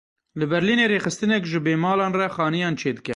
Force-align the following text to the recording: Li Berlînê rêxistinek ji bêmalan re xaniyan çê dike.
Li 0.39 0.45
Berlînê 0.51 0.85
rêxistinek 0.93 1.43
ji 1.51 1.59
bêmalan 1.65 2.13
re 2.19 2.27
xaniyan 2.35 2.73
çê 2.81 2.91
dike. 2.95 3.09